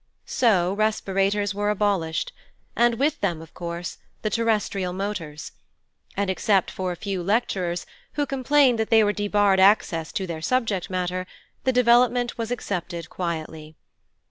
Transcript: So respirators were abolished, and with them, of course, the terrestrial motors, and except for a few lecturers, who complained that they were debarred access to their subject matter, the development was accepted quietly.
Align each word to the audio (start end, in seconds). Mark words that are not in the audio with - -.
So 0.25 0.73
respirators 0.73 1.53
were 1.53 1.69
abolished, 1.69 2.33
and 2.75 2.95
with 2.95 3.21
them, 3.21 3.39
of 3.39 3.53
course, 3.53 3.99
the 4.23 4.31
terrestrial 4.31 4.93
motors, 4.93 5.51
and 6.17 6.27
except 6.27 6.71
for 6.71 6.91
a 6.91 6.95
few 6.95 7.21
lecturers, 7.21 7.85
who 8.13 8.25
complained 8.25 8.79
that 8.79 8.89
they 8.89 9.03
were 9.03 9.13
debarred 9.13 9.59
access 9.59 10.11
to 10.13 10.25
their 10.25 10.41
subject 10.41 10.89
matter, 10.89 11.27
the 11.65 11.71
development 11.71 12.35
was 12.35 12.49
accepted 12.49 13.11
quietly. 13.11 13.75